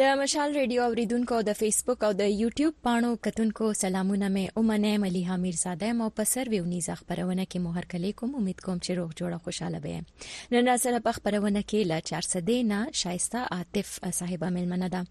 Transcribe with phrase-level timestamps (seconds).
[0.00, 5.20] د مشال ریډیو اوریدونکو د فیسبوک او د یوټیوب پاڼو کتونکو سلامونه مې اومنه ملي
[5.28, 8.98] حمیر زاده مو په سر ویونیزه خبرونه کې مو هر کلی کوم امید کوم چې
[8.98, 14.44] روغ جوړه خوشاله به نن سره په خبرونه کې لا 400 نه شایسته عاطف صاحب
[14.58, 15.02] ملمنه ده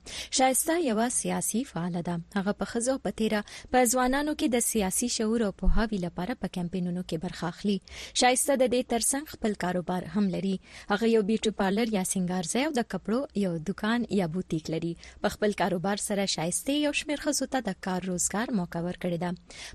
[0.41, 5.11] شایسته یو سیاسي فعال ده هغه په خزو په تیرا په ځوانانو کې د سیاسي
[5.17, 10.07] شعور او پوهاوی لپاره په کمپاینونو کې برخه اخلي شایسته د دې ترڅنګ خپل کاروبار
[10.19, 14.71] هم لري هغه یو بیوټي پارلر یا سنگارځي او د کپړو یو دکان یا بوتیک
[14.75, 19.19] لري په خپل کاروبار سره شایسته یو شمیر خزو ته د کار روزګار موقع ورکړي
[19.23, 19.29] ده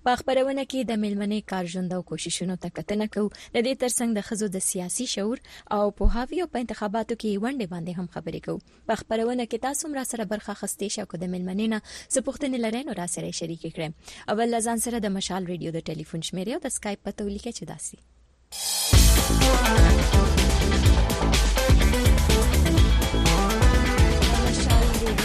[0.09, 4.27] په خبرونه کې د ملمنې کارژوند او کوششونو ته کتنه کو د دې ترڅنګ د
[4.31, 5.39] خزو د سیاسي شعور
[5.79, 8.55] او پوهاوی او په انتخاباتو کې ونډه باندې هم خبرې کو
[8.93, 11.83] په خبرونه کې تاسو مرا سره برخه خسته شو کو د ملمنې نه
[12.19, 13.89] سپوښتنه لرئ نو را سره شریک کړئ
[14.35, 17.99] اول لزان سره د مشال ریډیو د ټلیفون شمیره او د اسکایپ په تولیکه چداسي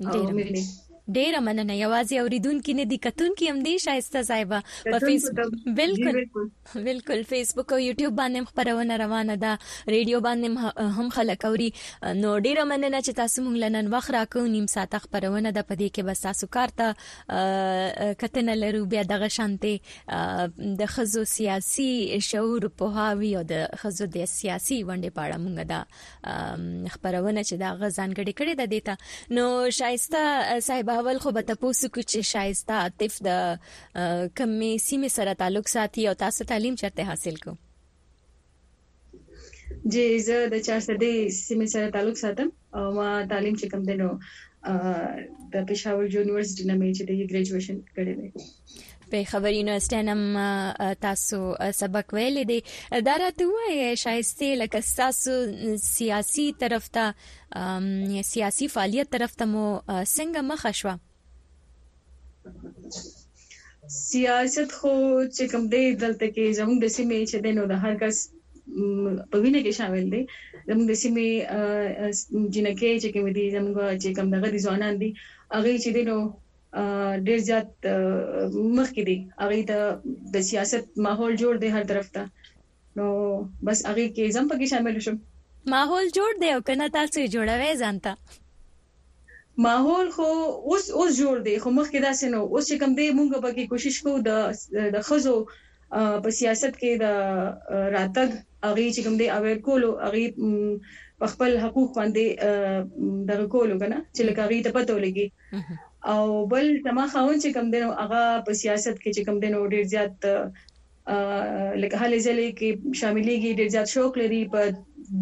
[0.00, 0.66] ډېر
[1.14, 6.26] ډیره مننه یوازې اوریدونکو نه دي کتونکو هم دي شایسته صاحب په فیسبوک بالکل
[6.86, 9.52] بالکل فیسبوک او یوټیوب باندې خبرونه روانه ده
[9.88, 11.68] ریډیو باندې هم خلک اوري
[12.04, 15.88] نو ډیره مننه چې تاسو موږ لنن وخت راکو نیم ساعت خبرونه ده په دې
[15.94, 19.80] کې بس تاسو کار ته کتنه لرو بیا دغه شانته
[20.82, 21.90] د خزو سیاسي
[22.30, 27.72] شعور په هاوی او د خزو د سیاسي ونډې پاړه مونږ دا خبرونه چې دا
[27.84, 28.98] غزان غړي کړي د دیتا
[29.40, 29.48] نو
[29.80, 33.30] شایسته صاحب اول خو به تاسو کو چې شایسته عاطف د
[34.36, 37.52] کمې سیمې سره تعلق ساتي او تاسو تعلیم چرته حاصل کو
[39.92, 41.12] جی زه د چارسدې
[41.46, 42.48] سیمې سره تعلق ساتم
[42.78, 44.10] او ما تعلیم چې کوم دنو
[45.52, 48.26] د پېښور یونیورسيټي نه مې چې د ګریجویشن کړې ده
[49.10, 50.22] به خبرینو ستنم
[51.02, 51.38] تاسو
[51.80, 52.58] سبق ویلې دي
[53.06, 55.32] دا راته وایي شایسته لکه تاسو
[55.96, 57.06] سیاسي طرف ته
[58.32, 59.64] سیاسي فعالیت طرف ته مو
[60.16, 60.92] څنګه مخه شو
[64.08, 64.94] سیاست خو
[65.36, 68.16] چې کوم دی دلته کې زموږ د سیمې چې دینو د هر کس
[69.30, 70.22] په وینه کې شامل دي
[70.68, 71.28] زموږ د سیمې
[72.54, 75.10] جنکه چې کوم دي زموږ چې کوم دغه ځوانان دي
[75.54, 76.18] هغه چې دینو
[77.26, 77.68] ډیر زیات
[78.78, 79.56] مخکې دي هغه
[80.34, 82.24] د سیاست ماحول جوړ دی هر طرف ته
[83.00, 83.06] نو
[83.68, 85.16] بس هغه کې زم پکې شامل شوم
[85.74, 88.12] ماحول جوړ دی او کنه تاسو جوړوي ځانته
[89.68, 90.28] ماحول خو
[90.70, 93.64] اوس اوس جوړ دی خو مخکې دا سينو اوس چې کوم دی مونږ به کې
[93.70, 94.32] کوشش کوو د
[94.98, 95.34] د خزو
[96.22, 97.06] په سیاست کې د
[97.96, 98.28] راتګ
[98.66, 100.20] هغه چې کوم دی اویر کولو هغه
[101.34, 102.24] خپل حقوق باندې
[103.28, 105.26] د کولو کنه چې لکه هغه ته پته ولګي
[106.04, 109.84] او بل زما خاون چې کم دینو هغه په سیاست کې چې کم دینو ډیر
[109.94, 110.12] زیات
[111.82, 112.68] لکه هلې ځلې کې
[113.00, 114.60] شاملېږي ډیر زیات شوق لري په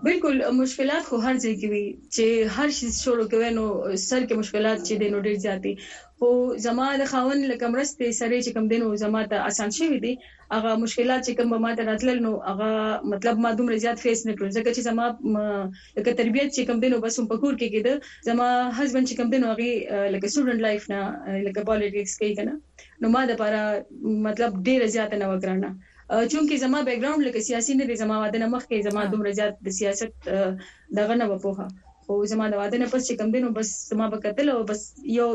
[0.05, 1.85] بالکل مشکلات خو هر ځای کې وي
[2.15, 2.25] چې
[2.57, 3.65] هر شي شروع کوي نو
[4.09, 5.73] سر کې مشکلات چې دینو ډېر زیاتی
[6.19, 6.29] خو
[6.65, 10.13] زما د خاون لکمرسته سره چې کم دینو زما ته اسان شوی دی
[10.55, 12.71] هغه مشکلات چې کوم ما ته راتلل نو هغه
[13.15, 15.05] مطلب ما دومره زیات فیس نه کړم ځکه چې زما
[15.97, 17.93] لکه تربيت چې کوم دینو بس په کور کې کېده
[18.31, 18.47] زما
[18.77, 19.69] هسبند چې کوم دینو هغه
[20.13, 21.01] لکه سټوډنټ لایف نه
[21.49, 22.53] لکه پالیټکس کې کنه
[23.03, 23.61] نو ما د لپاره
[24.27, 25.71] مطلب ډېر زیات نه وکړنه
[26.09, 29.55] چونکه زما بیک گراوند لکه سیاسي نه دي زما واده نه مخکې زما دومره زیات
[29.65, 30.13] د سیاست
[30.97, 31.67] دغه نه وپوها
[32.09, 34.81] او زما د واده نه پس چې کم دینو بس زما به قتل او بس
[35.17, 35.27] یو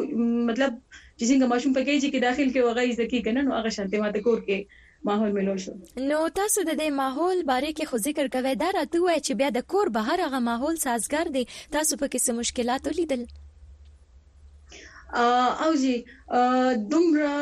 [0.48, 0.72] مطلب
[1.19, 4.20] چې څنګه ماشوم پکې چې کې داخل کې وغه ځکه کنه نو هغه شانته ماته
[4.28, 4.58] کور کې
[5.10, 5.72] ماحول ملو شو
[6.08, 9.50] نو تاسو د دې ماحول باره کې خو ذکر کوي دا راته وای چې بیا
[9.60, 11.46] د کور بهر هغه ماحول سازګر دي
[11.78, 13.28] تاسو په کیسه مشکلات ولیدل
[15.64, 15.94] او زی
[16.93, 17.32] دومره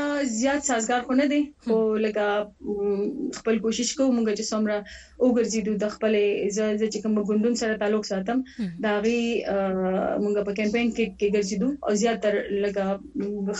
[0.41, 2.25] زیات سازګار خو نه دي خو لکه
[3.39, 4.77] خپل کوشش کوو موږ چې څومره
[5.27, 6.13] وګرځیدو د خپل
[6.57, 8.39] ځکه چې کوم ګوندون سره تعلق ساتم
[8.87, 9.21] دا غي
[10.23, 12.35] موږ په کمپاین کې کې ګرځیدو او زیات تر
[12.67, 12.83] لکه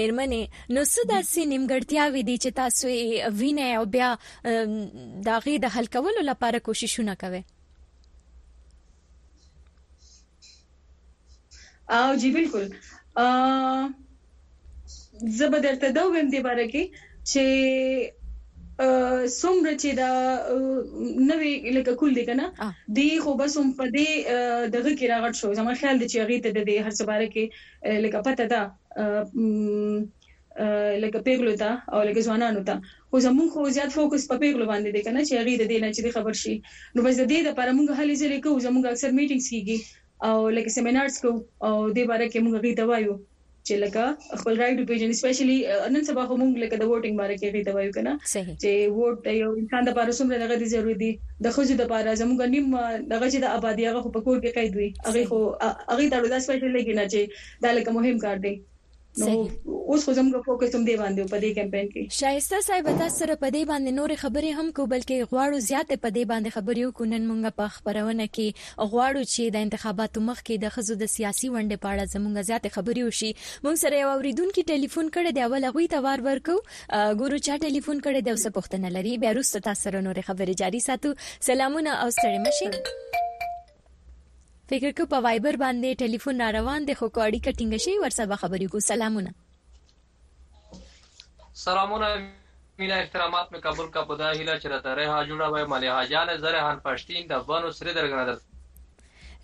[0.00, 4.08] مېرمنې نو څه داسې نیمګړتیا وې دي چې تاسو یې کې وینې او بیا
[5.28, 7.42] دا غي د حل کولو لپاره کوششونه کوي
[11.98, 12.66] او جی بالکل
[13.22, 13.24] ا
[15.40, 16.82] زبدلته دا ویم دی باره کې
[17.30, 17.44] چې
[19.40, 20.10] څومره چې دا
[21.30, 22.44] نوې لکه کول دي کنه
[22.98, 24.08] دی خو بس هم په دې
[24.76, 27.44] دغه کې راغټ شو زموږ خیال دی چې هغه ته د هر څه باره کې
[28.04, 28.62] لکه پته ده
[31.02, 32.74] لکه پیغلو ته او لکه ځوانانو ته
[33.10, 35.90] خو زموږ خو زیات فوکس په پیغلو باندې دی کنه چې هغه د دې نه
[35.96, 36.54] چې خبر شي
[36.94, 39.76] نو بس د دې لپاره موږ هلي ځلې کوو زموږ اکثر میټینګز کیږي
[40.28, 43.14] او لکه سیمینارز کوو او دې باره کې موږ غوښتي وایو
[43.66, 44.04] چې لکه
[44.40, 45.56] خپل رائټ پیژن اسپیشلی
[45.94, 48.12] نن سبا خو موږ لکه د ووټینګ باره کې غوښتي وایو کنه
[48.62, 51.10] چې ووټ یو انسان د لپاره څومره دغه ضروری دی
[51.46, 52.66] د خوځو د لپاره زموږ نیم
[53.14, 55.38] دغه چې د آبادی هغه په کور کې قید وي هغه خو
[55.90, 57.20] هغه دا د اسپیشلی کې نه چې
[57.66, 58.54] دا لکه مهم کار دی
[59.20, 59.30] نو
[59.66, 63.34] اوس خو زموږ فوکس هم دی باندې په دې کمپاین کې شایسته صاحب تاسو سره
[63.42, 67.10] په دې باندې نور خبرې هم کو بلکې غواړو زیات په دې باندې خبرې وکړو
[67.14, 71.50] نن مونږ په خبرونه کې غواړو چې د انتخاباتو مخ کې د خزو د سیاسي
[71.56, 73.30] ونډې په اړه زموږ زیات خبرې وشي
[73.66, 76.54] مونږ سره یو اوریدونکو ټلیفون کړي دی اول غوي ته وار ورکو
[77.20, 80.82] ګورو چا ټلیفون کړي دی اوس پوښتنه لري بیا روس تاسو سره نور خبرې جاري
[80.88, 81.12] ساتو
[81.50, 83.28] سلامونه او ستړي مشه
[84.72, 88.68] فکر کوم په وایبر باندې ټلیفون را روان دي خو کوړی کټینګ شي ورسره خبرې
[88.74, 92.06] کو سلامونه سلامونه
[92.82, 96.62] مینا احترامات مې قبول کا خدا هیلا چرته ره ها جوړه وای مالې حاجان زره
[96.68, 98.38] هن پښتین د ونو سره درګنه در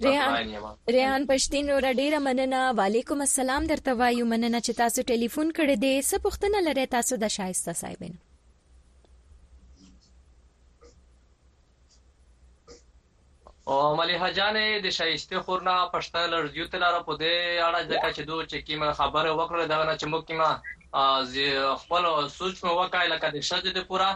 [0.06, 0.30] ریحان
[0.96, 5.94] ریحان پښتین اور ډیره مننه وعلیکم السلام درته وایو مننه چې تاسو ټلیفون کړی دی
[6.12, 8.20] سپوښتنه لري تاسو د شایسته صاحبینو
[13.70, 17.34] او مليحه جانې د شایسته خورنا پښتو لرزیو تلاره په دې
[17.64, 20.48] اړه ځکه چې دوی چې کیمه خبره وکړه دا نه چې موږ کیمه
[21.82, 22.04] خپل
[22.36, 24.08] سوچ مو وکای لکه د شجه د پورا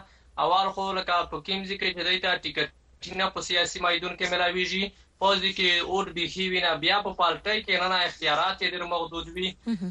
[0.44, 4.32] اول خو لکه په کیم ذکر چې دوی ته ټیکټ نه په سیاسي میدان کې
[4.32, 4.85] ملاويږي
[5.25, 8.85] پوز دي کې اور بيخي وینا بیا په پالټي کې نه نه اختیارات یې ډېر
[8.92, 9.49] محدود وي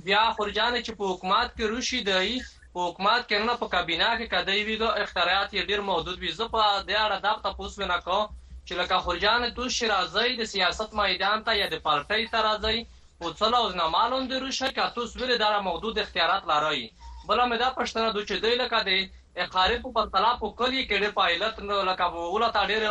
[0.10, 2.34] بیا خرجان چې په حکومت کې روشي دی
[2.74, 6.38] په حکومت کې نه په کابینه کې کدی وی دو اختیارات یې ډېر محدود وي
[6.42, 8.30] زه په دې اړه دا تاسو ونه کوم
[8.68, 12.78] چې لکه خورجان دوش شرازی د سیاست میدان ته یا د پارټۍ ته راځي
[13.22, 16.84] او څل او نه معلوم دی روشه کاتو سوره دره محدود اختیارات لري
[17.28, 18.92] بل مې دا پښتنه دوی چې دی لکه د
[19.46, 22.84] اقاره په پرتلا په کلی کې د پایلت نو لکه ووله تا ډېر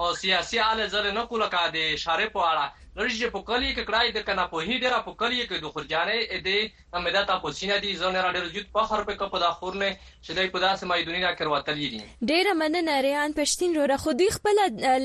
[0.00, 2.64] او سیاسي اله زره نه کوله کا دي شارې په اړه
[2.96, 6.12] Religię pokolenie, które kraj de kana pohidera pokolenie, które do khurjane
[6.44, 6.54] de
[6.92, 10.48] ameda ta posina di zone ra der jut pa har pe ka pda khurne شدای
[10.52, 12.00] په داسې مایدونی را کرواتلې دي
[12.30, 14.56] ډیره مننه ریان پښتین وروره خو دوی خپل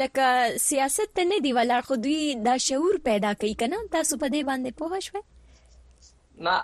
[0.01, 0.27] لکه
[0.67, 4.41] سیاست ته نه دی ولر خو دوی دا شعور پیدا کوي کنه تاسو په دې
[4.49, 5.23] باندې پوه شوئ
[6.47, 6.55] نه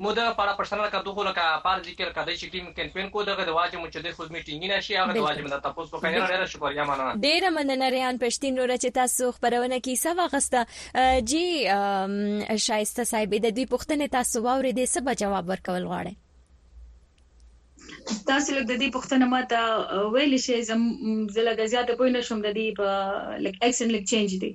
[0.00, 3.44] مودغه په اړه پښتنه کډو خو لکه پار ذکر کده چې ټیم کمپین کو دغه
[3.48, 6.46] د واجب مجدد خود میټینګ نه شي هغه د واجب د تاسو کو کنه ډیره
[6.54, 11.44] شکریا مننه ډیره مننه ریان پښتین نور چې تاسو خبرونه کې سوا غسته جی
[12.68, 16.12] شایسته صاحب د دوی پښتنه تاسو واورې دې سبا جواب ورکول غواړي
[18.26, 20.82] تاسو لږ د دې پوښتنه ماته ویلې شي زم
[21.36, 24.50] زلګ زیات پوه نشم د دې په لک اکسن لک چینج دی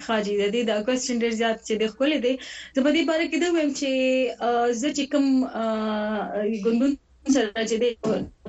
[0.06, 2.34] خاجي د دې دا کوېشن ډېر زیات چې د خپل دي
[2.76, 3.90] زبدي باره کې دا وایم چې
[4.80, 5.26] زه چې کوم
[6.64, 6.92] ګوندون
[7.34, 7.84] سره چې د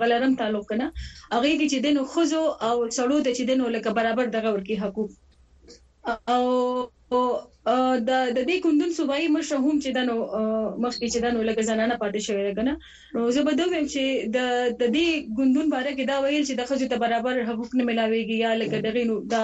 [0.02, 0.86] غلرم تعلق کنه
[1.34, 4.50] هغه کې چې د نو خزو او څړو د چې د نو لکه برابر دغه
[4.56, 5.12] ورکی حقوق
[6.36, 6.44] او
[8.10, 10.16] د د دې کندن صوبایي مشر هم چې دنو
[10.84, 12.74] مخکې چې دنو لکه زنانه پاتې شوی راګنه
[13.14, 14.04] نو زه به دوم چې
[14.36, 14.38] د
[14.82, 18.38] د دې ګوندون باره کې دا ویل چې د خځو ته برابر حقوق نه ملاويږي
[18.46, 19.42] یا لکه دغه نو دا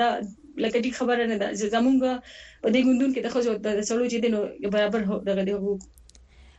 [0.00, 0.08] دا
[0.64, 1.96] لکه دې خبره نه ده زمونږ
[2.62, 4.40] په دې ګوندون کې د خځو د سړو چې دنو
[4.74, 5.80] برابر دغه حقوق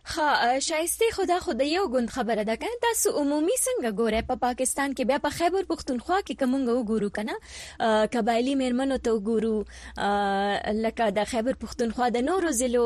[0.06, 4.36] ها شایسته خدا خدای یو غوند خبره ده کنه تاسو عمومي څنګه ګوره په پا
[4.36, 7.36] پاکستان کې بیا په خیبر پختونخوا کې کومګه وګورو کنه
[8.16, 9.66] قبایلی میرمنو ته وګورو
[10.86, 12.86] لکه د خیبر پختونخوا د نورو ضلعو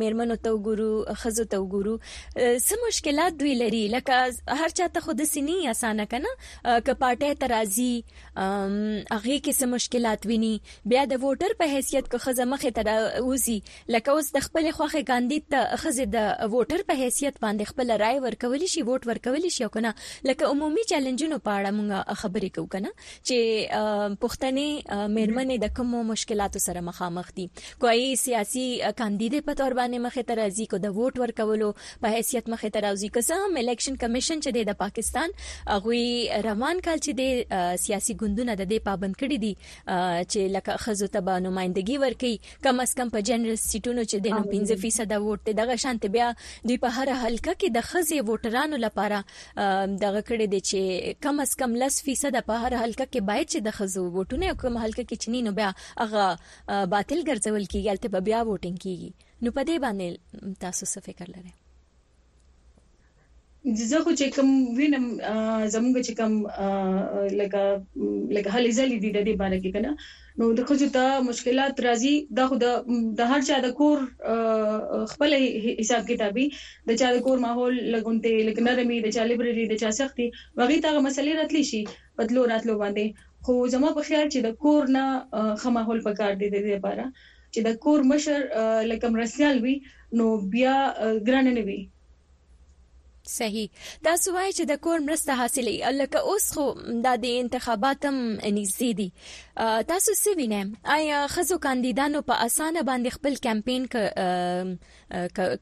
[0.00, 1.94] میرمنو ته وګورو خزو ته وګورو
[2.36, 4.34] څه مشکلات دوی لري لکه
[4.64, 6.28] هر چا ته خود سيني اسانه کنه
[6.80, 8.04] کپاټه ترازی
[8.36, 10.52] هغه کې څه مشکلات ویني
[10.92, 13.58] بیا د ووټر په حیثیت کې خزه مخه ته اوسي
[13.88, 18.18] لکه اوس د خپل خوخه ګاندی ته خزه د ووټر په حیثیت باندې خپل رائے
[18.26, 19.92] ورکول شي ووټ ورکول شي او کنه
[20.30, 26.62] لکه عمومي چیلنجونو په اړه مونږ خبرې کوو کنه چې پښتنې مېرمنې د کومو مشکلاتو
[26.66, 27.46] سره مخامخ دي
[27.84, 28.64] کوئی سیاسي
[29.02, 31.70] کاندیدې په تور باندې مخه تر ازي کو د ووټ ورکولو
[32.04, 37.04] په حیثیت مخه تر ازي که سم الیکشن کمیشن چې د پاکستان هغه روان کال
[37.06, 42.02] چې د سیاسي ګوندونو د دې پابند کړي دي چې لکه خزو ته به نمائندګي
[42.04, 46.34] ورکړي کم اس کم په جنرال سیټونو چې د 15% ووټ دغه شانته بیا آیا
[46.68, 49.18] دوی په هر حلقه کې د خزي ووټرانو لپاره
[50.04, 50.80] دغه کړې دي چې
[51.26, 54.74] کم اس کم لس فیصد په هر حلقه کې باید چې د خزو ووټونه کوم
[54.84, 55.70] حلقه کې چني نو بیا
[56.02, 56.24] هغه
[56.94, 59.10] باطل ګرځول کیږي البته بیا ووټینګ کیږي
[59.42, 61.52] نو په دې باندې تاسو څه فکر لرئ
[63.90, 65.04] زه خو چې کوم وینم
[65.72, 66.32] زمونږ چې کوم
[67.40, 67.62] لکه
[68.36, 69.90] لکه هلې ځلې دي د دې باندې کې کنه
[70.38, 73.98] نو د خو ته مشکلات راځي دا خو د هر چا د کور
[75.12, 75.30] خپل
[75.80, 76.46] حساب کتابي
[76.90, 80.26] د چا د کور ماحول لګونته لکه نرمي د چا لیبرری د چا سختي
[80.58, 81.80] وغیرہ هغه مسلې راتلی شي
[82.22, 83.06] بدلو راتلو باندې
[83.48, 85.04] خو زما په خیال چې د کور نه
[85.64, 87.04] خماحول پکار دي د دې لپاره
[87.52, 88.38] چې د کور مشر
[88.92, 89.74] لکه مرسیال وي
[90.22, 90.26] نو
[90.58, 90.76] بیا
[91.26, 91.80] ګران نه وي
[93.32, 93.68] صحیح
[94.04, 96.64] دا سوای چې د کور مرسته حاصلې لکه اوس خو
[97.04, 98.16] د دې انتخاباتم
[98.56, 99.06] نږدې دي
[99.92, 100.60] تاسو څه وینئ
[100.96, 103.82] آیا خزو کاندیدانو په اسانه باندې خپل کمپاین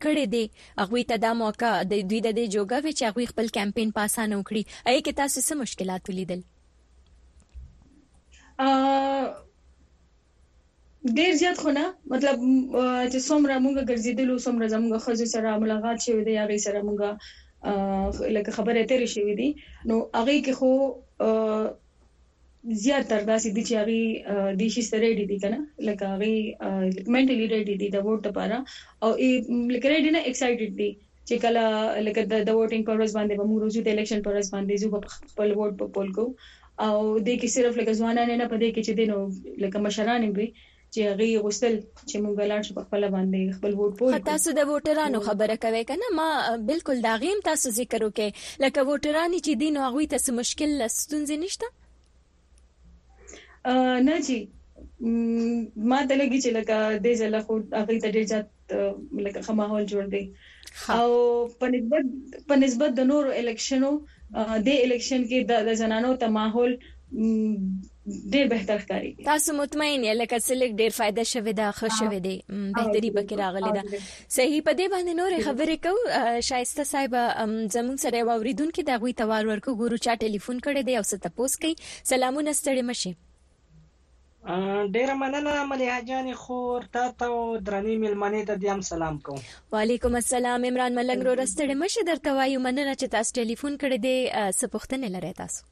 [0.04, 0.42] کړي دي
[0.81, 4.62] هغه ته دا موقع د دوی د جوګه وچ هغه خپل کمپاین په اسانه وکړي
[4.92, 6.40] آی کې تاسو څه مشکلات ولیدل
[11.21, 12.37] ډیر زیات خو نه مطلب
[13.12, 17.00] چې څومره موږ ګرځیدلو څومره زموږ خزو سره ملاقات شوی دی هغه سره موږ
[17.66, 19.49] لکه خبره تیرې شوې دي
[19.90, 20.71] نو هغه کې خو
[22.85, 23.97] زیات تر داسې دي چې هغه
[24.61, 26.33] د شي سره ډېری دي کنه لکه هغه
[27.12, 28.57] منټلی ډېری دي د ووټ لپاره
[29.04, 29.11] او
[29.75, 30.90] لکه ډېری نه ایکسایټډ دي
[31.28, 31.62] چې کله
[32.07, 34.88] لکه د ووټینګ پر ورځ باندې به موږ روزو د الیکشن پر ورځ باندې زو
[35.33, 36.26] خپل ووټ په پول کو
[36.87, 36.95] او
[37.26, 39.19] د کې صرف لکه ځوانان نه پدې کې چې دینو
[39.64, 40.47] لکه مشران به
[40.95, 41.75] چې هغه غوښتل
[42.09, 45.83] چې مونږ لاړ شو په خپل باندې خپل ووټ پوه تاسو د ووټرانو خبره کوي
[45.91, 46.29] کنه ما
[46.71, 48.31] بالکل دا غیم تاسو ذکر وکړي
[48.65, 50.71] لکه ووټرانی چې دین او غوي تاسو مشکل
[51.01, 51.67] ستونزې نشته
[54.09, 54.39] نه جی
[55.91, 58.47] ما ته لګی چې لکه د ځله خو هغه ته ډیر جات
[59.29, 60.23] لکه خماحول جوړ دی
[60.99, 61.09] او
[61.63, 62.05] په نسبت
[62.53, 63.91] په نسبت د نورو الیکشنو
[64.69, 66.73] د الیکشن کې د زنانو ته ماحول
[68.33, 72.35] ډیر بهتر ښکاری تاسو مطمئن یاله چې سلیک ډیر فائدہ شوه دا ښه شوه دی
[72.77, 73.83] بهتري پکې راغلی دا
[74.37, 75.93] صحیح په دې باندې نور خبرې کو
[76.49, 77.13] شایسته صاحب
[77.77, 81.29] زمون سره وریدون کې دا غوي توار ورکو ګورو چا ټلیفون کړي دی او ست
[81.37, 81.77] پوس کوي
[82.13, 87.37] سلامونه ستړي مشه ډیر مننه ملیا جان خور تا ته
[87.69, 89.45] درنې ملمنې ته دیم سلام کوم
[89.77, 94.49] وعلیکم السلام عمران ملنګ رو رستړې مشه درته وایو مننه چې تاسو ټلیفون کړی دی
[94.63, 95.72] سپوښتنه لري تاسو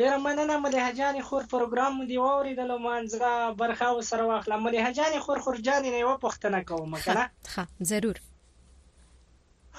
[0.00, 6.00] ډیره مننه ملهجانی خور پروګرام دی واوریدل مانځه برخه وسره واخله ملهجانی خور خورجانی نه
[6.06, 8.16] و پښتنه کوم کنه ها ضرور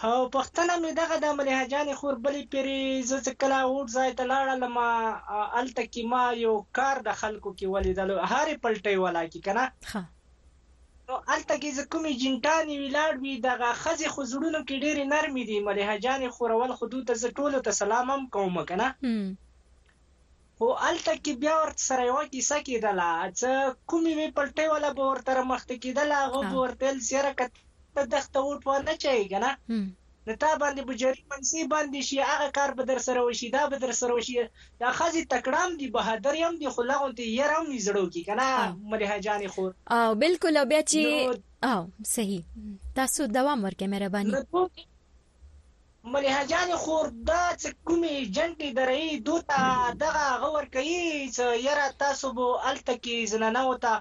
[0.10, 4.56] او پښتنه مې دغه د ملهجانی خور بلی پیری زڅ کلا وټ ځای ته لاړه
[4.64, 4.88] لما
[5.62, 10.04] الته کی ما یو کار د خلکو کې ولیدل هاري پلټي ولا کی کنه ها
[11.08, 16.28] نو الته کې زکومې جنټانی ویلاړ وی دغه خزي خزړونو کې ډېری نرمي دي ملهجانی
[16.40, 18.96] خورول حدود ته ټولو ته سلام هم کوم کنه
[20.60, 23.08] خو الته کې بیا ورته سره یو کیسه کېدله
[23.40, 23.50] چې
[23.90, 28.74] کومې وی پلټې ولا به ورته مخته کېدله هغه ورته سره کته دخته وټ و
[28.88, 29.50] نه چي کنه
[30.28, 33.78] نو تا باندې بجری منسی باندې شي هغه کار به در سره وشي دا به
[33.84, 34.36] در سره وشي
[34.84, 38.48] دا خزي تکړام دي بهادر يم دي خلغه دي يرم ني زړو کې کنه
[38.94, 39.66] مریه جانې خو
[40.00, 41.02] او بالکل بیا چې
[41.70, 41.78] او
[42.16, 42.42] صحیح
[43.00, 44.32] تاسو دوام ورکې مهرباني
[46.14, 49.60] مليحجان خور دا چې کومې جنټي درې دوته
[50.04, 51.02] دغه غور کوي
[51.36, 53.94] چې یاره تاسو بو الته کې زنانه وتا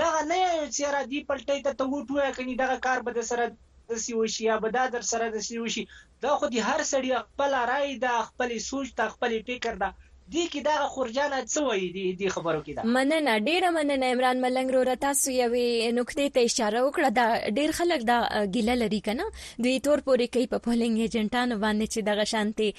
[0.00, 0.40] دغه نه
[0.74, 3.44] چې را دی پلټې ته ته وټوې کني دغه کار به سره
[3.88, 5.82] د سی وشي یا به دا در سره د سی وشي
[6.24, 9.88] دا خو دي هر سړی خپل رائے دا خپل سوچ دا خپل فکر دا
[10.32, 14.38] دې کې دا خورجانه څه وایي دې دې خبرو کې دا مننه ډیره مننه عمران
[14.44, 15.64] ملنګ رو رتا سو یوې
[15.96, 17.26] نقطې ته اشاره وکړه دا
[17.58, 18.16] ډیر خلک دا
[18.54, 19.26] ګیله لري کنه
[19.58, 22.70] دوی تور پورې کوي په پولینګ ایجنټانو باندې چې دغه شانتي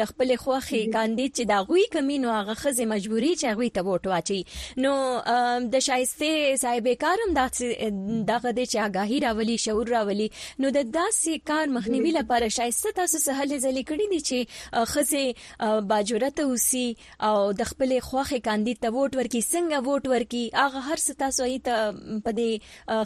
[0.00, 4.12] د خپل خوخي کاندي چې دا غوي کمینو هغه خزه مجبوري چې غوي ته ووټ
[4.12, 4.42] واچي
[4.86, 4.92] نو
[5.76, 11.48] د شایسته صاحب کارم دا دغه د چې آگاهی راولي شعور راولي نو د داسې
[11.54, 16.86] کار مخنیوي لپاره شایسته تاسو سهل ځلې کړی دي چې خزه باجورته اوسي
[17.28, 21.42] او د خپلې خواخې کاندي ته ووټ ورکي څنګه ووټ ورکي هغه هر څه تاسو
[21.52, 21.66] ایت
[22.24, 22.50] په دې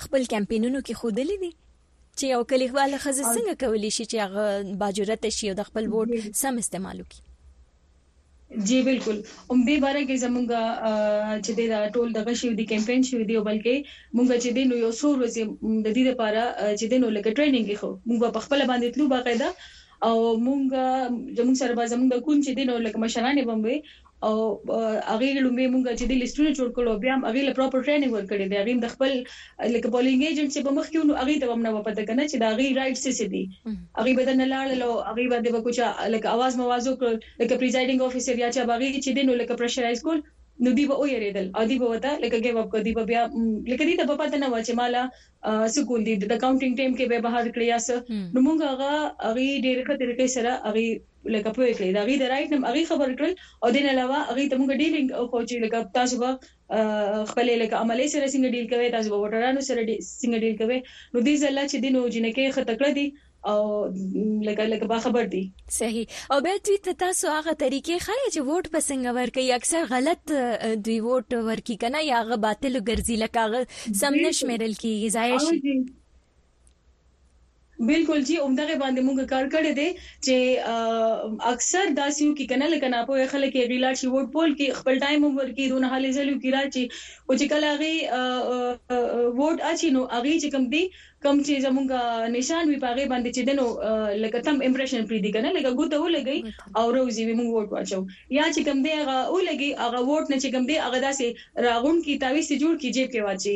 [0.05, 1.53] خپل کمپینونو کې خودلې دي
[2.19, 4.45] چې یو کلیوال خزه څنګه کولی شي چې هغه
[4.85, 6.11] باجرته شي او د خپل ووټ
[6.45, 7.25] سم استعمال وکړي
[8.69, 9.19] جی بالکل
[9.53, 10.63] اومبه باره کې زمونږه
[11.45, 13.75] چې د ټول دغه شی دی کمپاین شی دی بلکې
[14.17, 15.43] مونږ چې د نو یو څو ورځې
[15.85, 16.43] د دې لپاره
[16.79, 19.49] چې د نو لکه ټریننګ کې خو مونږ په خپل باندې تلو باقاعده
[20.09, 20.65] او مونږ
[21.39, 23.79] زموږ سره به زموږ کوم چې دین او لکه مشرانې بموي
[24.27, 24.35] او
[25.13, 28.57] هغه لومبه مونږ چې د لیستونه جوړ کړو بیا هغه له پراپر ټریننګ ورکړي دی
[28.61, 29.13] هغه د خپل
[29.75, 32.37] لکه بولینګ ایجنټ چې په مخ کې نو هغه ته هم نه پته کنه چې
[32.43, 33.43] دا هغه رائټ څه څه دي
[33.99, 38.49] هغه بدن لاړلو هغه باندې به کوم لکه आवाज موازو کړ لکه پریزایډینګ افیسر یا
[38.55, 40.19] چې هغه چې دین لکه پرشرایز کول
[40.65, 43.05] نو دی به او یریدل او دی به وتا لکه ګیو اپ کو دی به
[43.11, 43.21] بیا
[43.71, 45.03] لکه دی ته په پته نه و چې مالا
[45.77, 47.87] سکون دی د اکاونټینګ ټیم کې به بهر کړی اس
[48.35, 48.91] نو موږ هغه
[49.27, 50.83] هغه ډېر ښه طریقې سره هغه
[51.35, 54.43] لکه په کړی دا غي د رائټ نم هغه خبر کړل او دین علاوه هغه
[54.53, 56.31] ته موږ ډیلینګ او کوچې لکه تاسو به
[57.33, 59.81] خپل لکه عملی سره څنګه ډیل کوي تاسو به وټرانو سره
[60.21, 60.79] څنګه ډیل کوي
[61.13, 63.07] نو دې ځل چې دین او جنکه خطکړه دي
[63.47, 63.87] او
[64.45, 68.41] لکه لکه با خبر دي صحیح او به دوی ته تاسو هغه طریقې خای چې
[68.49, 70.21] ووټ پسنګ ورکي اکثر غلط
[70.85, 73.43] دوی ووټ ورکي کنه یا هغه باطل ګرځي لکه
[74.01, 75.59] سم نشمیرل کیږي ځای شي
[77.89, 79.89] بالکل جی عمدغه باندې موږ کار کړی دی
[80.25, 80.37] چې
[81.55, 84.97] اکثر داسیو کې کنه لکه نه په خلک یې غیلا شي ووټ پول کې خپل
[85.05, 86.85] ټایم ورکی دون حالې زلو کې راځي
[87.29, 90.85] او چې کله هغه ووټ اچي نو هغه چې کوم دی
[91.25, 93.67] کم چې زمونږه نشان وي پاغه باندې چې دنو
[94.23, 96.39] لکه تم امپریشن پری دی کنه لکه ګوته ولګي
[96.79, 98.01] او روزي وي مونږ ووټ واچو
[98.39, 101.27] یا چې کم دی هغه ولګي هغه ووټ نه چې کم دی هغه داسې
[101.67, 103.55] راغون کی تاوي سي جوړ کی جیب کې واچي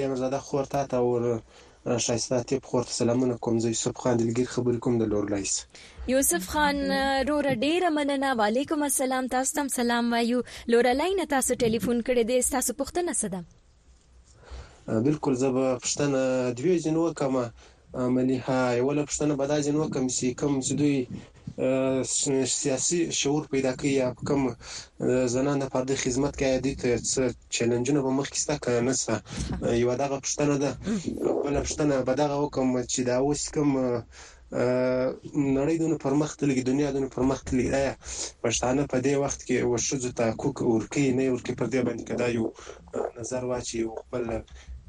[0.00, 1.30] لیمزاده خورتا ته ور
[2.04, 5.52] ښایسته ته خور ته سلامونه کوم زه یوسف خان دلګیر خبرې کوم د لورلایس
[6.14, 6.76] یوسف خان
[7.28, 10.38] رور ډیره مننه وعلیکم السلام تاسو ته سلام وایو
[10.74, 13.40] لورلای نه تاسو ټلیفون کړی دی تاسو پوښتنه سده
[15.08, 16.22] بالکل زه به پښتنه
[16.58, 17.44] دوی جنو کومه
[18.08, 20.96] عملی ها یو لپاره پښتنه به دا جنو کوم چې کوم چې دوی
[22.46, 24.42] سیاسي شعور پیدا کوي یا کوم
[25.34, 26.68] زنانه فردي خدمت کوي د
[27.54, 29.12] چیلنجونو په مخ کې ستا کنه څه
[29.82, 30.70] یو دغه پښتنه ده
[31.46, 33.70] بل پښتنه به دغه کوم چې دا اوس کوم
[35.58, 37.80] نړۍ دونه پرمختللې دنیا دونه پرمختللې ده
[38.44, 42.26] پښتانه په دې وخت کې وشو ته کوک ورکی نه ورکی پر دې باندې کدا
[42.36, 42.46] یو
[43.18, 44.22] نظر واچي خپل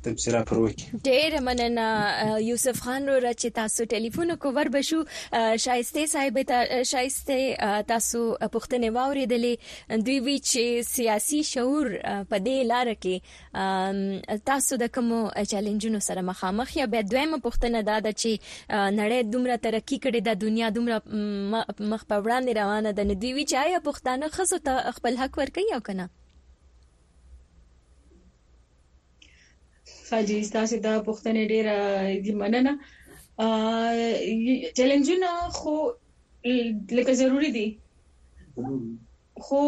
[0.06, 1.88] تبصره پر وکړي ډېر مننه
[2.50, 5.00] یوسف خان رو چې تاسو ټلیفون کو ور بشو
[5.66, 8.22] شایسته صاحب ته شایسته تاسو
[8.56, 11.92] پوښتنه واوریدلې دوی وی چې سیاسي شعور
[12.32, 15.12] په دې لار کې تاسو د کوم
[15.56, 20.42] چیلنجونو سره مخامخ یا بیا دویمه پوښتنه دا ده چې نړۍ دومره ترقی کړې ده
[20.46, 24.94] دنیا دومره مخ په وړاندې روانه ده نو دوی وی چې آیا پښتانه خزو ته
[25.00, 26.10] خپل حق ورکړي او کنه
[30.12, 31.76] ساجي تاسو دا پوښتنه ډیره
[32.26, 32.72] دی مننه
[33.44, 33.46] ا
[34.80, 35.74] چیلنجونه خو
[36.98, 37.68] لکه ضروری دي
[39.48, 39.62] خو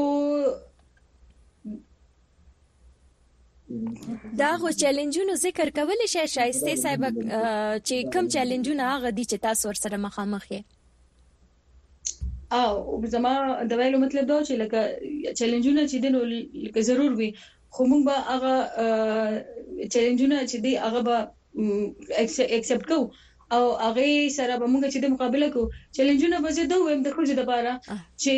[4.41, 7.01] دا غو چیلنجونو ذکر کول شي شایسته صاحب
[7.87, 10.61] چې کم چیلنجونه هغه دي چې تاسو ورسره مخامخ یې
[12.61, 12.73] او
[13.17, 13.33] زما
[13.71, 14.79] د ویلو مطلب دا چې لکه
[15.41, 16.19] چیلنجونه چې دنه
[16.67, 17.29] لکه ضرور وي
[17.69, 18.55] خو موږ به هغه
[19.93, 21.15] چیلنجونه چې دی هغه به
[22.55, 23.11] ایکسپټ کوو
[23.55, 24.05] او هغه
[24.37, 27.73] سره به موږ چې د مقابله کوو چیلنجونه به زه دوه د خو د بارا
[28.23, 28.33] چې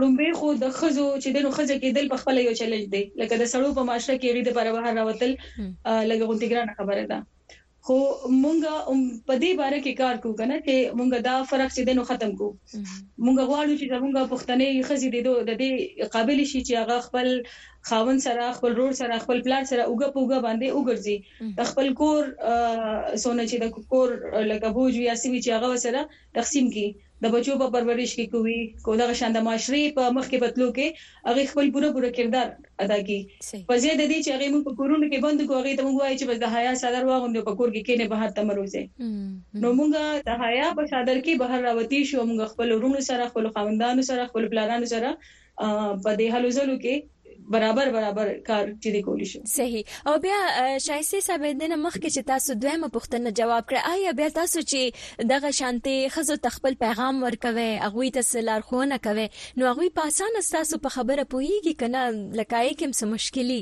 [0.00, 3.34] لومبه خو د خزو چې دنو خزه کې دل په خپل یو چیلنج دی لکه
[3.38, 5.32] د سړو په معاشره کې ری د بارا بهر راوتل
[6.10, 7.18] لګه غونډې ګرانه خبره ده
[7.86, 7.96] خو
[8.42, 8.70] مونږه
[9.26, 12.52] په دې باره کې کار کوو کنه چې مونږه دا فرق چې دنو ختم کوو
[13.24, 15.70] مونږه غواړو چې زمونږه پښتنې خزي دي د دې
[16.14, 17.28] قابلیت شي چې هغه خپل
[17.90, 21.16] خاون سره خپل رور سره خپل پلان سره اوګه پوګه باندې اوګرځي
[21.70, 22.22] خپل کور
[23.26, 24.08] سونه چې د کور
[24.50, 26.00] لګبوج یا سوي چې هغه سره
[26.40, 26.86] تقسیم کی
[27.24, 30.86] د بچو په پرورش کې کوي کو دغه شاند معاشري په مخ کې پتلو کې
[31.28, 32.46] هغه خپل پوره پوره کردار
[32.86, 33.20] ادا کوي
[33.70, 36.16] په زید دي چې هغه موږ په کورونو کې بند کوو هغه ته موږ وایي
[36.18, 38.82] چې بس د حیا صدر واغوندو په کور کې کې نه بهر تمروزه
[39.64, 39.90] نو موږ
[40.28, 44.28] د حیا په صدر کې بهر راوتی شو موږ خپل ورونو سره خپل خوندانو سره
[44.30, 45.08] خپل پلانانو سره
[46.04, 46.94] په دې حلو زلو کې
[47.50, 50.38] برابر برابر کار چې دی کولی شي صحیح او بیا
[50.86, 55.28] شایسته صاحب د مخ کې چې تاسو دویمه پوښتنه جواب کړ آیا بیا تاسو چې
[55.34, 59.28] دغه شانتي خزو تخپل پیغام ورکوي اغوی ته سلار خونه کوي
[59.62, 63.60] نو اغوی په اسانه تاسو په خبره پوهیږي کنه لکای کوم څه مشکلی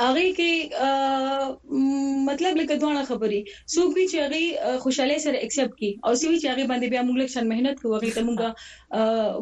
[0.00, 1.80] هغه کې
[2.28, 3.40] مطلب لکه دوه خبرې
[3.74, 4.42] څوک چې هغه
[4.84, 8.10] خوشاله سره اکسپټ کی او څوک چې هغه باندې بیا موږ لکه مهنت کوو هغه
[8.16, 8.38] ته موږ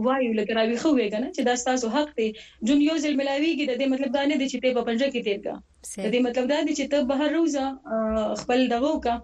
[0.08, 2.28] وایو لکه راوي خو ویګا نه چې دا تاسو حق دی
[2.70, 5.08] جون یو ځل ملاوي کې د دې مطلب دا نه دی چې ته په پنجه
[5.12, 5.54] کې تیر کا
[6.04, 7.64] د دې مطلب دا دی چې ته به هر روزه
[8.40, 9.14] خپل دغه کا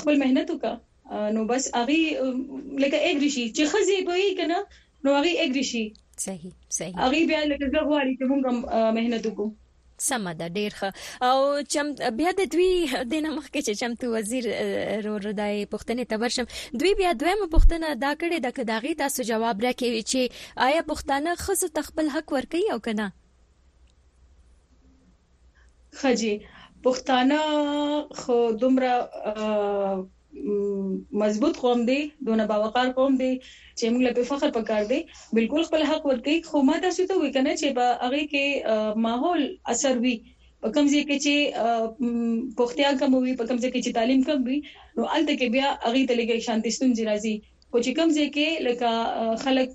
[0.00, 0.72] خپل مهنت وکا
[1.36, 4.58] نو بس اغي لکه اګریشي چې خزي به کنه
[5.04, 5.84] نو اغي اګریشي
[6.26, 9.54] صحیح صحیح اغي بیا لکه زغوالي ته موږ مهنت وکړو
[10.06, 10.88] سم ده ډیر ښه
[11.28, 11.36] او
[11.72, 11.86] چم
[12.18, 12.70] بیا د دوی
[13.10, 14.44] د نامخ کې چې چمتو وزیر
[15.04, 16.46] رو رداي پښتنې تبرشم
[16.80, 20.20] دوی بیا دویمه پښتنه دا کړې د کداغي تاسو جواب راکوي چې
[20.66, 23.06] آیا پښتانه خصو تخپل حق ورکي او کنه
[26.00, 26.34] خجی
[26.84, 27.38] پښتانه
[28.20, 28.90] خو دومره
[31.12, 33.32] مضبوط قوم دی دونه باوقار قوم دی
[33.78, 35.00] چې موږ له فخر پکار دی
[35.38, 38.46] بالکل خپل حق ورکړي خو ما تاسو ته وی کنه چې په هغه کې
[39.06, 39.42] ماحول
[39.74, 40.14] اثر وی
[40.64, 41.34] په کوم ځای کې چې
[42.60, 44.58] پختیا کم وي په کوم ځای کې چې تعلیم کم وي
[44.96, 47.34] نو الته کې بیا هغه ته لګي شانتي ستون جرازي
[47.70, 48.90] خو چې کوم ځای کې لکه
[49.44, 49.70] خلک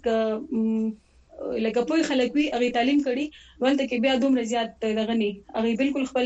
[1.65, 3.25] لکه په خلک وی هغه تعلیم کړي
[3.65, 4.69] ولته کې بیا دومره زیات
[5.01, 6.25] دغني هغه بالکل خپل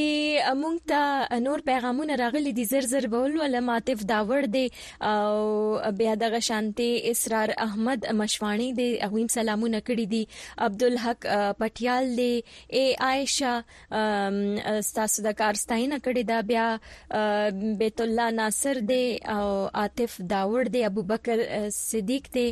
[0.60, 4.62] مونږ ته نور پیغامونه راغلي دي زر زر بول ول ماتف داور دي
[5.10, 10.28] او بیا دغه شانتي اسرار احمد مشوانی دي اویم سلامونه کړی دي
[10.66, 11.28] عبدالحق
[11.62, 12.44] پټیال دي
[12.80, 19.00] اے عائشہ ستاسو د کارستاینه کړی دا بیا بیت الله ناصر دي
[19.36, 19.46] او
[19.84, 21.46] عاطف داور دي ابو بکر
[21.78, 22.46] صدیق دي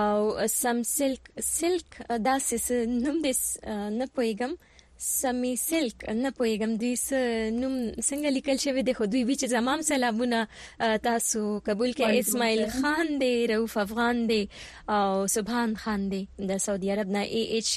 [0.00, 4.52] او سم سلک سلک دا سس نوم دې نه پوي پویګم
[5.22, 7.08] سمي سلک نه پویګم دوی س
[7.60, 7.74] نوم
[8.08, 10.40] څنګه لیکل شوی دی خو دوی ویچ زمام سلامونه
[11.06, 14.40] تاسو قبول کې اسماعیل خان دی رؤف افغان دی
[14.96, 17.68] او سبحان خان دی د سعودي عرب نه ای ایچ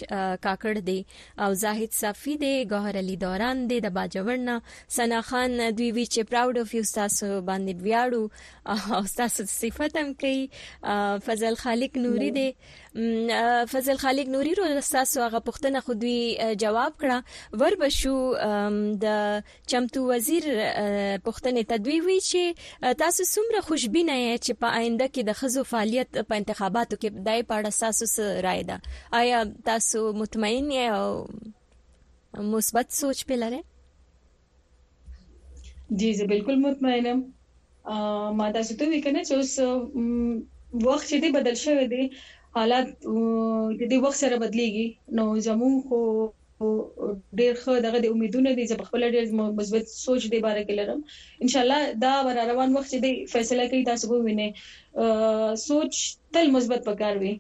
[0.46, 0.98] کاکړ دی
[1.44, 4.60] او زاهد صفی دی ګوهر علي دوران دی د باجورنا
[4.98, 10.38] سنا خان دوی ویچ پراود اف یو تاسو باندې ویاړو او تاسو صفاتم کوي
[11.30, 12.52] فضل خالق نوري دی
[13.68, 16.20] فضل خالق نوري رو تاسو هغه پوښتنه خو دوی
[16.64, 17.18] جواب کړه
[17.60, 18.16] ور بشو
[19.04, 20.44] د چمتو وزیر
[21.26, 22.42] پوښتنه تدوی وی چې
[23.02, 27.42] تاسو څومره خوشبینه یې چې په آینده کې د خزو فعالیت په انتخاباتو کې دای
[27.50, 28.78] پاړه تاسو رائے ده
[29.20, 31.10] آیا تاسو مطمئن یې او
[32.56, 33.62] مثبت سوچ په لاره
[36.02, 37.24] جی زه بالکل مطمئنم
[38.42, 42.04] ما تاسو ته وکنه چې اوس وخت چې دی بدل شوی دی
[42.58, 42.88] حالات
[43.80, 44.88] د دې وخت سره بدليږي
[45.18, 46.00] نو زموږ خو
[47.40, 49.26] ډېر خو دغه د امیدونه دي چې په خپل ډېر
[49.60, 51.00] مثبت سوچ دی باره کې لرم
[51.44, 54.50] ان شاء الله دا ور روان وخت دی فیصله کوي تاسو به وینئ
[55.70, 55.92] سوچ
[56.34, 57.34] تل مثبت پکار وي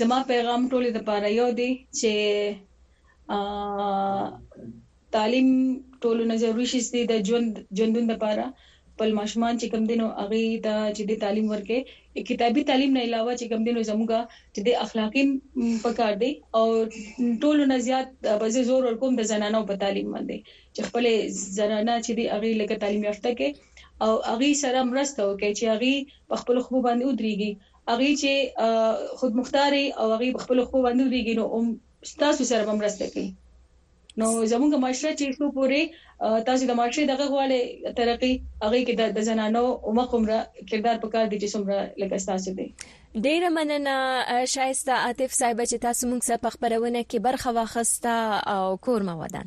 [0.00, 1.68] زما پیغام ټول د پاره یو دی
[1.98, 2.10] چې
[3.36, 3.38] ا
[5.14, 5.48] تعلیم
[6.02, 8.44] ټولو نه ضروري شي د ژوند ژوندون لپاره
[8.96, 11.78] خپل ماشومان چې کم دینو هغه ته چې د تعلیم ورکې
[12.30, 14.20] کتابي تعلیم نه علاوه چې کم دینو زموږه
[14.54, 15.24] چې د اخلاقي
[15.84, 16.64] پکار دی او
[17.42, 18.08] ټول نه زیات
[18.42, 20.38] بځه زور ورکوم د زنانو په تعلیم باندې
[20.74, 21.04] چې خپل
[21.58, 23.48] زنانه چې د هغه لکه تعلیم یافته کې
[24.04, 25.92] او هغه سره مرسته وکړي چې هغه
[26.42, 27.50] خپل خو باندې ودرېږي
[27.90, 28.32] هغه چې
[29.20, 31.44] خود مختاري او هغه خپل خو باندې ودرېږي نو
[32.24, 33.28] تاسو سره مرسته کوي
[34.20, 35.82] نو زموږه معاشره چې څو پورې
[36.48, 37.60] تاسو د معاشره دغه غواړي
[38.00, 38.30] ترقی
[38.64, 40.38] هغه کې د زنانو او مقمره
[40.70, 42.68] کردار په کار دي چې څومره لکه تاسو دي
[43.24, 43.96] ډیره مننه
[44.54, 48.14] شایسته عاطف صاحب چې تاسو موږ سره خبرونه کې برخه واخسته
[48.54, 49.46] او کور مو ودان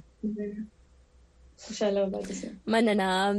[1.68, 2.96] خوشاله اوسئ مننه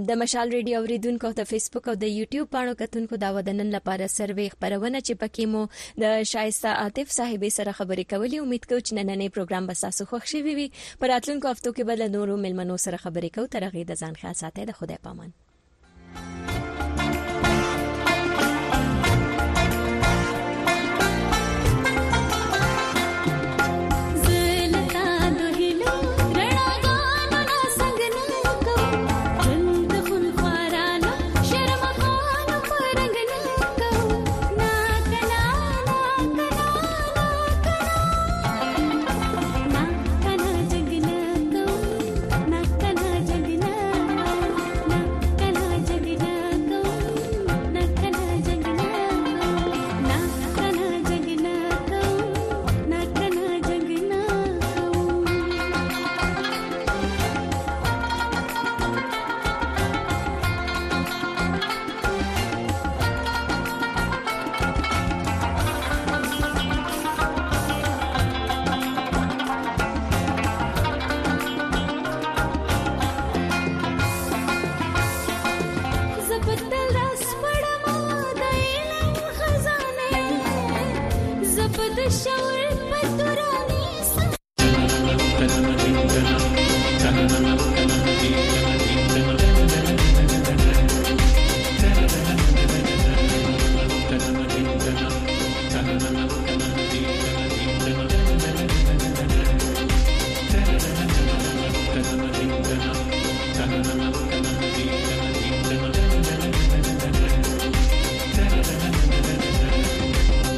[0.09, 4.47] د مشال ریډیو اوریدونکو ته فیسبوک او د یوټیوب پاڼو کتونکو دا ودنن لپاره سروي
[4.55, 5.63] خبرونه چې پکې مو
[6.05, 10.33] د شایسته عاطف صاحب سره خبرې کولې امید کوم چې نننې پروګرام به تاسو خوښ
[10.35, 10.69] شي وي
[11.05, 14.55] پر اتلونکو هفتو کې به له نورو ملمنو سره خبرې کوو ترغه د ځان خاصه
[14.59, 16.59] ته د خوده پامن